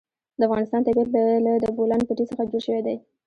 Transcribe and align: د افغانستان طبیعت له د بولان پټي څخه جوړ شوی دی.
د 0.39 0.41
افغانستان 0.47 0.81
طبیعت 0.87 1.09
له 1.45 1.53
د 1.63 1.65
بولان 1.77 2.01
پټي 2.07 2.25
څخه 2.29 2.49
جوړ 2.51 2.61
شوی 2.65 2.81
دی. 2.87 2.95